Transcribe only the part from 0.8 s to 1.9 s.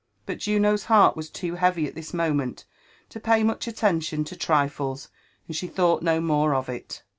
heart ^aft tfoo heavy